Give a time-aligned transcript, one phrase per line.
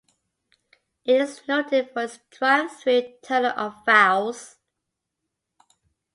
[1.05, 4.55] It is noted for its "Drive-Thru Tunnel of Vows".